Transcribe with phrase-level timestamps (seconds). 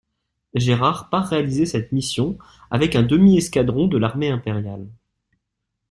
[0.55, 2.35] Gérard part réaliser cette mission
[2.71, 4.87] avec un demi-escadron de l'armée impériale.